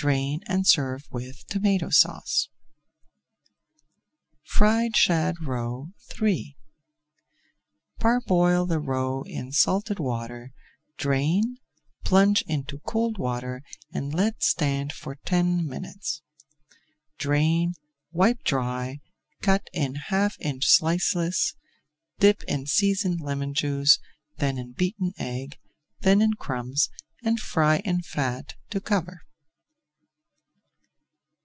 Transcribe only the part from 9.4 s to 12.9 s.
salted water, drain, plunge into